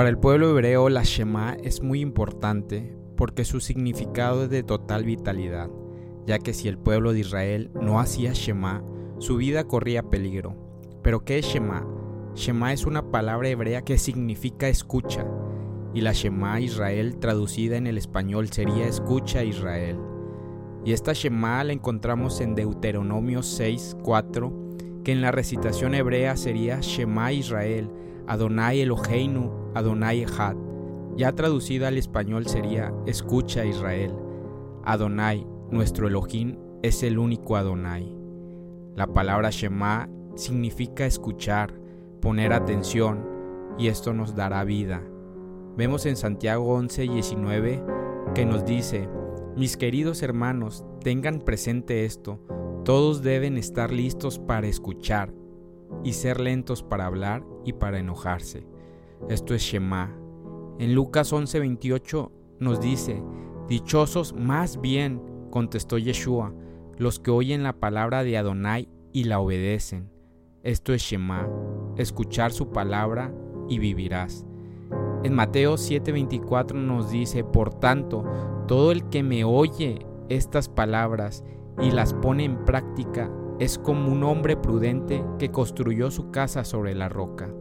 Para 0.00 0.08
el 0.08 0.16
pueblo 0.16 0.48
hebreo 0.48 0.88
la 0.88 1.02
Shema 1.02 1.58
es 1.62 1.82
muy 1.82 2.00
importante 2.00 2.96
porque 3.18 3.44
su 3.44 3.60
significado 3.60 4.44
es 4.44 4.48
de 4.48 4.62
total 4.62 5.04
vitalidad, 5.04 5.68
ya 6.26 6.38
que 6.38 6.54
si 6.54 6.68
el 6.68 6.78
pueblo 6.78 7.12
de 7.12 7.18
Israel 7.20 7.70
no 7.74 8.00
hacía 8.00 8.32
Shema, 8.32 8.82
su 9.18 9.36
vida 9.36 9.64
corría 9.64 10.02
peligro. 10.02 10.56
Pero 11.02 11.22
¿qué 11.26 11.38
es 11.38 11.44
Shema? 11.44 11.86
Shema 12.34 12.72
es 12.72 12.86
una 12.86 13.10
palabra 13.10 13.50
hebrea 13.50 13.82
que 13.82 13.98
significa 13.98 14.70
escucha, 14.70 15.26
y 15.92 16.00
la 16.00 16.14
Shema 16.14 16.62
Israel 16.62 17.18
traducida 17.18 17.76
en 17.76 17.86
el 17.86 17.98
español 17.98 18.48
sería 18.48 18.86
escucha 18.86 19.44
Israel. 19.44 19.98
Y 20.82 20.94
esta 20.94 21.12
Shema 21.12 21.62
la 21.62 21.74
encontramos 21.74 22.40
en 22.40 22.54
Deuteronomio 22.54 23.42
6, 23.42 23.98
4, 24.02 24.50
que 25.04 25.12
en 25.12 25.20
la 25.20 25.30
recitación 25.30 25.94
hebrea 25.94 26.38
sería 26.38 26.80
Shema 26.80 27.34
Israel, 27.34 27.90
Adonai 28.26 28.80
Eloheinu, 28.80 29.59
Adonai 29.74 30.22
Echad. 30.22 30.56
Ya 31.16 31.32
traducida 31.32 31.88
al 31.88 31.98
español 31.98 32.46
sería 32.46 32.92
Escucha 33.06 33.64
Israel. 33.64 34.14
Adonai, 34.84 35.46
nuestro 35.70 36.08
Elohim, 36.08 36.56
es 36.82 37.02
el 37.02 37.18
único 37.18 37.56
Adonai. 37.56 38.16
La 38.96 39.06
palabra 39.06 39.50
Shema 39.50 40.08
significa 40.34 41.06
escuchar, 41.06 41.74
poner 42.20 42.52
atención, 42.52 43.28
y 43.78 43.88
esto 43.88 44.12
nos 44.12 44.34
dará 44.34 44.64
vida. 44.64 45.02
Vemos 45.76 46.06
en 46.06 46.16
Santiago 46.16 46.74
11, 46.74 47.02
19 47.02 47.84
que 48.34 48.44
nos 48.44 48.64
dice, 48.64 49.08
mis 49.56 49.76
queridos 49.76 50.22
hermanos, 50.22 50.84
tengan 51.02 51.40
presente 51.40 52.04
esto, 52.04 52.40
todos 52.84 53.22
deben 53.22 53.56
estar 53.56 53.92
listos 53.92 54.38
para 54.38 54.66
escuchar 54.66 55.32
y 56.04 56.12
ser 56.12 56.40
lentos 56.40 56.82
para 56.82 57.06
hablar 57.06 57.44
y 57.64 57.72
para 57.74 57.98
enojarse. 57.98 58.69
Esto 59.28 59.54
es 59.54 59.62
Shema. 59.62 60.16
En 60.78 60.94
Lucas 60.94 61.32
11:28 61.32 62.30
nos 62.58 62.80
dice, 62.80 63.22
Dichosos 63.68 64.34
más 64.34 64.80
bien, 64.80 65.22
contestó 65.50 65.98
Yeshua, 65.98 66.52
los 66.96 67.20
que 67.20 67.30
oyen 67.30 67.62
la 67.62 67.74
palabra 67.74 68.24
de 68.24 68.36
Adonai 68.36 68.88
y 69.12 69.24
la 69.24 69.40
obedecen. 69.40 70.10
Esto 70.62 70.92
es 70.92 71.02
Shema, 71.02 71.48
escuchar 71.96 72.52
su 72.52 72.70
palabra 72.70 73.32
y 73.68 73.78
vivirás. 73.78 74.44
En 75.22 75.34
Mateo 75.34 75.76
7:24 75.76 76.74
nos 76.74 77.10
dice, 77.10 77.44
por 77.44 77.74
tanto, 77.74 78.24
todo 78.66 78.90
el 78.92 79.08
que 79.10 79.22
me 79.22 79.44
oye 79.44 80.06
estas 80.28 80.68
palabras 80.68 81.44
y 81.80 81.90
las 81.90 82.14
pone 82.14 82.44
en 82.44 82.64
práctica 82.64 83.30
es 83.58 83.78
como 83.78 84.10
un 84.10 84.22
hombre 84.22 84.56
prudente 84.56 85.24
que 85.38 85.50
construyó 85.50 86.10
su 86.10 86.30
casa 86.30 86.64
sobre 86.64 86.94
la 86.94 87.08
roca. 87.08 87.52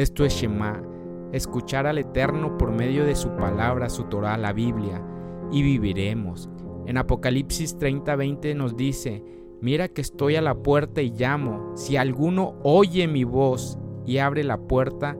Esto 0.00 0.24
es 0.24 0.32
Shema, 0.32 0.82
escuchar 1.30 1.86
al 1.86 1.98
Eterno 1.98 2.56
por 2.56 2.72
medio 2.72 3.04
de 3.04 3.14
su 3.14 3.36
palabra, 3.36 3.90
su 3.90 4.04
Torah, 4.04 4.38
la 4.38 4.54
Biblia, 4.54 5.04
y 5.52 5.62
viviremos. 5.62 6.48
En 6.86 6.96
Apocalipsis 6.96 7.76
30:20 7.78 8.54
nos 8.56 8.78
dice, 8.78 9.22
mira 9.60 9.88
que 9.88 10.00
estoy 10.00 10.36
a 10.36 10.40
la 10.40 10.54
puerta 10.54 11.02
y 11.02 11.10
llamo, 11.10 11.76
si 11.76 11.98
alguno 11.98 12.54
oye 12.62 13.08
mi 13.08 13.24
voz 13.24 13.78
y 14.06 14.16
abre 14.16 14.42
la 14.42 14.56
puerta, 14.56 15.18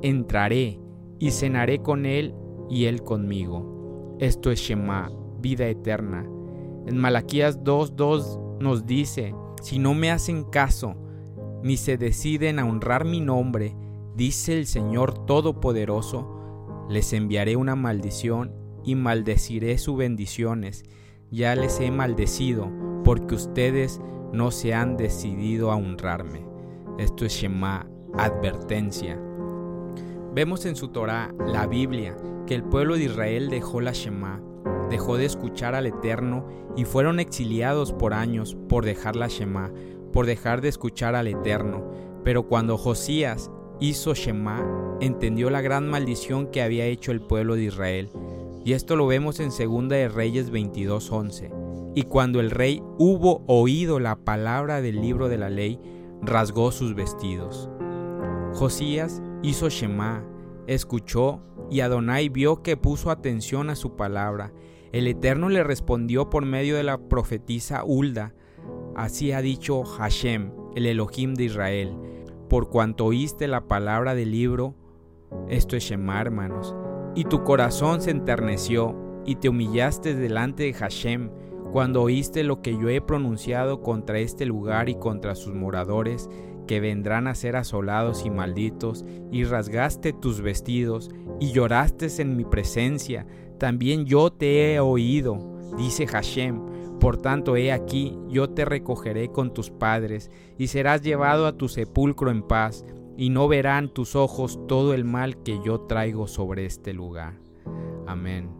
entraré 0.00 0.80
y 1.18 1.32
cenaré 1.32 1.80
con 1.80 2.06
él 2.06 2.32
y 2.68 2.84
él 2.84 3.02
conmigo. 3.02 4.14
Esto 4.20 4.52
es 4.52 4.60
Shema, 4.60 5.10
vida 5.40 5.66
eterna. 5.66 6.24
En 6.86 6.98
Malaquías 6.98 7.64
2.2 7.64 8.60
nos 8.60 8.86
dice, 8.86 9.34
si 9.60 9.80
no 9.80 9.92
me 9.94 10.12
hacen 10.12 10.44
caso, 10.44 10.94
ni 11.64 11.76
se 11.76 11.96
deciden 11.96 12.60
a 12.60 12.64
honrar 12.64 13.04
mi 13.04 13.20
nombre, 13.20 13.74
dice 14.14 14.58
el 14.58 14.66
Señor 14.66 15.26
Todopoderoso, 15.26 16.86
les 16.88 17.12
enviaré 17.12 17.56
una 17.56 17.76
maldición 17.76 18.52
y 18.84 18.94
maldeciré 18.94 19.78
sus 19.78 19.96
bendiciones. 19.96 20.84
Ya 21.30 21.54
les 21.54 21.78
he 21.80 21.90
maldecido, 21.90 22.70
porque 23.04 23.34
ustedes 23.34 24.00
no 24.32 24.50
se 24.50 24.74
han 24.74 24.96
decidido 24.96 25.70
a 25.70 25.76
honrarme. 25.76 26.44
Esto 26.98 27.24
es 27.24 27.32
Shema, 27.32 27.88
advertencia. 28.16 29.20
Vemos 30.34 30.66
en 30.66 30.76
su 30.76 30.88
Torah, 30.88 31.34
la 31.46 31.66
Biblia, 31.66 32.16
que 32.46 32.54
el 32.54 32.64
pueblo 32.64 32.96
de 32.96 33.04
Israel 33.04 33.48
dejó 33.50 33.80
la 33.80 33.92
Shema, 33.92 34.42
dejó 34.90 35.16
de 35.16 35.24
escuchar 35.24 35.74
al 35.74 35.86
Eterno 35.86 36.46
y 36.76 36.84
fueron 36.84 37.20
exiliados 37.20 37.92
por 37.92 38.12
años 38.12 38.56
por 38.68 38.84
dejar 38.84 39.16
la 39.16 39.28
Shema, 39.28 39.72
por 40.12 40.26
dejar 40.26 40.60
de 40.60 40.68
escuchar 40.68 41.14
al 41.14 41.28
Eterno. 41.28 41.88
Pero 42.24 42.48
cuando 42.48 42.76
Josías 42.76 43.50
hizo 43.80 44.14
Shema, 44.14 44.98
entendió 45.00 45.50
la 45.50 45.62
gran 45.62 45.88
maldición 45.88 46.46
que 46.48 46.62
había 46.62 46.84
hecho 46.84 47.12
el 47.12 47.20
pueblo 47.20 47.56
de 47.56 47.64
Israel. 47.64 48.10
Y 48.64 48.74
esto 48.74 48.94
lo 48.94 49.06
vemos 49.06 49.40
en 49.40 49.48
2 49.48 49.88
de 49.88 50.08
Reyes 50.08 50.50
22:11. 50.52 51.50
Y 51.94 52.02
cuando 52.02 52.40
el 52.40 52.50
rey 52.50 52.82
hubo 52.98 53.42
oído 53.46 53.98
la 53.98 54.16
palabra 54.16 54.80
del 54.80 55.00
libro 55.00 55.28
de 55.28 55.38
la 55.38 55.48
ley, 55.48 55.80
rasgó 56.22 56.70
sus 56.70 56.94
vestidos. 56.94 57.70
Josías 58.52 59.22
hizo 59.42 59.68
Shema, 59.70 60.24
escuchó 60.66 61.40
y 61.70 61.80
Adonai 61.80 62.28
vio 62.28 62.62
que 62.62 62.76
puso 62.76 63.10
atención 63.10 63.70
a 63.70 63.76
su 63.76 63.96
palabra. 63.96 64.52
El 64.92 65.06
Eterno 65.06 65.48
le 65.48 65.64
respondió 65.64 66.30
por 66.30 66.44
medio 66.44 66.76
de 66.76 66.82
la 66.82 66.98
profetisa 66.98 67.82
Hulda. 67.84 68.34
Así 68.94 69.32
ha 69.32 69.40
dicho 69.40 69.84
Hashem, 69.84 70.52
el 70.74 70.86
Elohim 70.86 71.34
de 71.34 71.44
Israel, 71.44 71.96
por 72.50 72.68
cuanto 72.68 73.06
oíste 73.06 73.46
la 73.46 73.68
palabra 73.68 74.16
del 74.16 74.32
libro, 74.32 74.74
esto 75.48 75.76
es 75.76 75.84
Shema, 75.84 76.20
hermanos, 76.20 76.74
y 77.14 77.22
tu 77.24 77.44
corazón 77.44 78.00
se 78.00 78.10
enterneció 78.10 79.22
y 79.24 79.36
te 79.36 79.48
humillaste 79.48 80.16
delante 80.16 80.64
de 80.64 80.72
Hashem, 80.72 81.30
cuando 81.70 82.02
oíste 82.02 82.42
lo 82.42 82.60
que 82.60 82.76
yo 82.76 82.88
he 82.88 83.00
pronunciado 83.00 83.82
contra 83.82 84.18
este 84.18 84.46
lugar 84.46 84.88
y 84.88 84.96
contra 84.96 85.36
sus 85.36 85.54
moradores, 85.54 86.28
que 86.66 86.80
vendrán 86.80 87.28
a 87.28 87.36
ser 87.36 87.54
asolados 87.54 88.26
y 88.26 88.30
malditos, 88.30 89.04
y 89.30 89.44
rasgaste 89.44 90.12
tus 90.12 90.40
vestidos, 90.40 91.08
y 91.38 91.52
lloraste 91.52 92.08
en 92.20 92.36
mi 92.36 92.44
presencia, 92.44 93.28
también 93.58 94.06
yo 94.06 94.32
te 94.32 94.74
he 94.74 94.80
oído, 94.80 95.56
dice 95.76 96.08
Hashem. 96.08 96.79
Por 97.00 97.16
tanto, 97.16 97.56
he 97.56 97.72
aquí, 97.72 98.16
yo 98.28 98.50
te 98.50 98.64
recogeré 98.64 99.30
con 99.30 99.52
tus 99.54 99.70
padres, 99.70 100.30
y 100.58 100.66
serás 100.66 101.02
llevado 101.02 101.46
a 101.46 101.56
tu 101.56 101.68
sepulcro 101.68 102.30
en 102.30 102.42
paz, 102.42 102.84
y 103.16 103.30
no 103.30 103.48
verán 103.48 103.92
tus 103.92 104.14
ojos 104.14 104.60
todo 104.68 104.94
el 104.94 105.04
mal 105.04 105.42
que 105.42 105.58
yo 105.64 105.80
traigo 105.80 106.26
sobre 106.26 106.66
este 106.66 106.92
lugar. 106.92 107.40
Amén. 108.06 108.50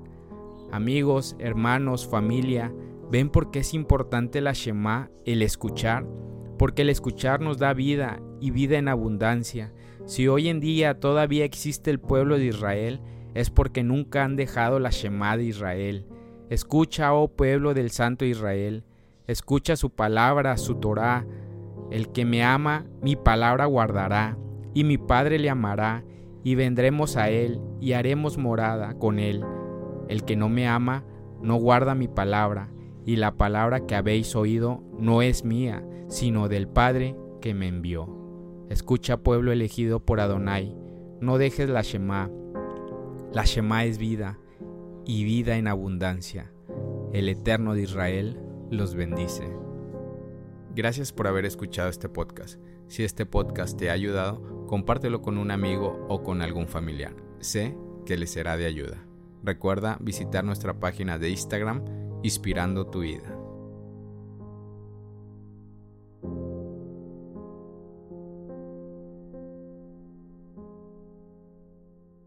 Amigos, 0.72 1.36
hermanos, 1.38 2.08
familia, 2.08 2.72
¿ven 3.10 3.30
por 3.30 3.50
qué 3.50 3.60
es 3.60 3.74
importante 3.74 4.40
la 4.40 4.52
Shema, 4.52 5.10
el 5.24 5.42
escuchar? 5.42 6.06
porque 6.60 6.82
el 6.82 6.90
escuchar 6.90 7.40
nos 7.40 7.56
da 7.56 7.72
vida 7.72 8.20
y 8.38 8.50
vida 8.50 8.76
en 8.76 8.88
abundancia. 8.88 9.72
Si 10.04 10.28
hoy 10.28 10.50
en 10.50 10.60
día 10.60 11.00
todavía 11.00 11.46
existe 11.46 11.90
el 11.90 12.00
pueblo 12.00 12.36
de 12.36 12.44
Israel, 12.44 13.00
es 13.32 13.48
porque 13.48 13.82
nunca 13.82 14.24
han 14.24 14.36
dejado 14.36 14.78
la 14.78 14.90
Shema 14.90 15.38
de 15.38 15.44
Israel. 15.44 16.06
Escucha, 16.50 17.14
oh 17.14 17.28
pueblo 17.28 17.74
del 17.74 17.92
Santo 17.92 18.24
Israel, 18.24 18.82
escucha 19.28 19.76
su 19.76 19.90
palabra, 19.90 20.56
su 20.56 20.74
Torah. 20.74 21.24
El 21.92 22.10
que 22.10 22.24
me 22.24 22.42
ama, 22.42 22.86
mi 23.00 23.14
palabra 23.14 23.66
guardará, 23.66 24.36
y 24.74 24.82
mi 24.82 24.98
Padre 24.98 25.38
le 25.38 25.48
amará, 25.48 26.02
y 26.42 26.56
vendremos 26.56 27.16
a 27.16 27.30
él, 27.30 27.60
y 27.80 27.92
haremos 27.92 28.36
morada 28.36 28.94
con 28.94 29.20
él. 29.20 29.44
El 30.08 30.24
que 30.24 30.34
no 30.34 30.48
me 30.48 30.66
ama, 30.66 31.04
no 31.40 31.54
guarda 31.54 31.94
mi 31.94 32.08
palabra, 32.08 32.72
y 33.06 33.14
la 33.14 33.36
palabra 33.36 33.86
que 33.86 33.94
habéis 33.94 34.34
oído 34.34 34.82
no 34.98 35.22
es 35.22 35.44
mía, 35.44 35.84
sino 36.08 36.48
del 36.48 36.66
Padre 36.66 37.14
que 37.40 37.54
me 37.54 37.68
envió. 37.68 38.08
Escucha 38.70 39.18
pueblo 39.18 39.52
elegido 39.52 40.04
por 40.04 40.18
Adonai, 40.18 40.76
no 41.20 41.38
dejes 41.38 41.70
la 41.70 41.82
Shema. 41.82 42.28
La 43.32 43.44
Shema 43.44 43.84
es 43.84 43.98
vida 43.98 44.39
y 45.10 45.24
vida 45.24 45.56
en 45.56 45.66
abundancia. 45.66 46.52
El 47.12 47.28
Eterno 47.28 47.74
de 47.74 47.82
Israel 47.82 48.38
los 48.70 48.94
bendice. 48.94 49.42
Gracias 50.76 51.12
por 51.12 51.26
haber 51.26 51.44
escuchado 51.44 51.88
este 51.88 52.08
podcast. 52.08 52.60
Si 52.86 53.02
este 53.02 53.26
podcast 53.26 53.76
te 53.76 53.90
ha 53.90 53.92
ayudado, 53.92 54.66
compártelo 54.68 55.20
con 55.20 55.36
un 55.36 55.50
amigo 55.50 56.06
o 56.08 56.22
con 56.22 56.42
algún 56.42 56.68
familiar. 56.68 57.16
Sé 57.40 57.76
que 58.06 58.16
le 58.16 58.28
será 58.28 58.56
de 58.56 58.66
ayuda. 58.66 59.04
Recuerda 59.42 59.98
visitar 60.00 60.44
nuestra 60.44 60.78
página 60.78 61.18
de 61.18 61.30
Instagram, 61.30 61.84
Inspirando 62.22 62.86
tu 62.86 63.00
vida. 63.00 63.39